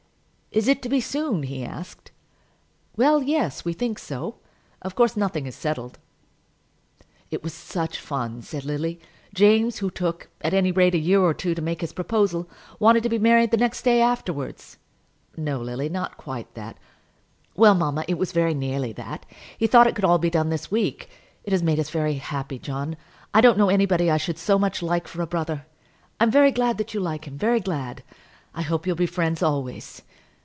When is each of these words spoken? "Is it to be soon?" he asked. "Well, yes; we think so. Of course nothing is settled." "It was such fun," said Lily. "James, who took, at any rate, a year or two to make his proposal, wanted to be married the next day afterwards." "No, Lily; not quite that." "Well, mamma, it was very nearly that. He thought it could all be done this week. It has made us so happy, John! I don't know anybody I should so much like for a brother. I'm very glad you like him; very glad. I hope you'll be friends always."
"Is 0.59 0.67
it 0.67 0.81
to 0.81 0.89
be 0.89 0.99
soon?" 0.99 1.43
he 1.43 1.63
asked. 1.63 2.11
"Well, 2.97 3.23
yes; 3.23 3.63
we 3.63 3.71
think 3.71 3.97
so. 3.97 4.39
Of 4.81 4.95
course 4.95 5.15
nothing 5.15 5.45
is 5.45 5.55
settled." 5.55 5.97
"It 7.29 7.41
was 7.41 7.53
such 7.53 7.97
fun," 8.01 8.41
said 8.41 8.65
Lily. 8.65 8.99
"James, 9.33 9.77
who 9.77 9.89
took, 9.89 10.27
at 10.41 10.53
any 10.53 10.73
rate, 10.73 10.93
a 10.93 10.97
year 10.97 11.21
or 11.21 11.33
two 11.33 11.55
to 11.55 11.61
make 11.61 11.79
his 11.79 11.93
proposal, 11.93 12.49
wanted 12.79 13.01
to 13.03 13.07
be 13.07 13.17
married 13.17 13.51
the 13.51 13.55
next 13.55 13.83
day 13.83 14.01
afterwards." 14.01 14.77
"No, 15.37 15.61
Lily; 15.61 15.87
not 15.87 16.17
quite 16.17 16.53
that." 16.55 16.77
"Well, 17.55 17.73
mamma, 17.73 18.03
it 18.09 18.17
was 18.17 18.33
very 18.33 18.53
nearly 18.53 18.91
that. 18.91 19.25
He 19.57 19.67
thought 19.67 19.87
it 19.87 19.95
could 19.95 20.03
all 20.03 20.17
be 20.17 20.29
done 20.29 20.49
this 20.49 20.69
week. 20.69 21.09
It 21.45 21.53
has 21.53 21.63
made 21.63 21.79
us 21.79 21.91
so 21.91 22.11
happy, 22.11 22.59
John! 22.59 22.97
I 23.33 23.39
don't 23.39 23.57
know 23.57 23.69
anybody 23.69 24.11
I 24.11 24.17
should 24.17 24.37
so 24.37 24.59
much 24.59 24.81
like 24.83 25.07
for 25.07 25.21
a 25.21 25.25
brother. 25.25 25.65
I'm 26.19 26.29
very 26.29 26.51
glad 26.51 26.93
you 26.93 26.99
like 26.99 27.23
him; 27.23 27.37
very 27.37 27.61
glad. 27.61 28.03
I 28.53 28.63
hope 28.63 28.85
you'll 28.85 28.97
be 28.97 29.05
friends 29.05 29.41
always." 29.41 30.01